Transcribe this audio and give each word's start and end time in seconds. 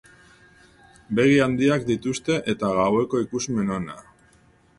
Begi 1.19 1.37
handiak 1.47 1.85
dituzte 1.91 2.39
eta 2.55 2.73
gaueko 2.79 3.23
ikusmen 3.27 3.73
ona. 3.79 4.01